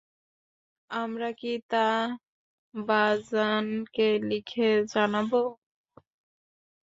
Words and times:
আমরা 0.91 1.29
কি 1.39 1.51
তা 1.71 1.87
বাযানকে 2.73 4.07
লিখে 4.29 4.69
জানাব? 4.93 5.31